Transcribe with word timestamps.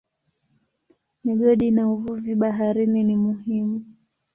Migodi 1.23 1.67
na 1.71 1.87
uvuvi 1.91 2.35
baharini 2.35 3.03
ni 3.03 3.15
muhimu. 3.15 3.85